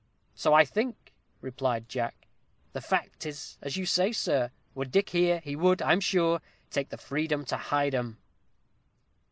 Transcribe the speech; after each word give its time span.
"So 0.33 0.55
I 0.55 0.65
think," 0.65 1.13
replied 1.41 1.87
Jack. 1.87 2.25
"The 2.73 2.81
fact 2.81 3.23
is 3.23 3.59
as 3.61 3.77
you 3.77 3.85
say, 3.85 4.11
sir 4.11 4.49
were 4.73 4.85
Dick 4.85 5.11
here, 5.11 5.41
he 5.41 5.55
would, 5.55 5.79
I 5.79 5.91
am 5.91 5.99
sure, 5.99 6.41
take 6.71 6.89
the 6.89 6.97
freedom 6.97 7.45
to 7.45 7.55
hide 7.57 7.93
'em." 7.93 8.17